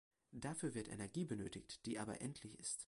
Dafür 0.31 0.73
wird 0.73 0.89
Energie 0.89 1.25
benötigt, 1.25 1.85
die 1.85 1.99
aber 1.99 2.21
endlich 2.21 2.59
ist. 2.59 2.79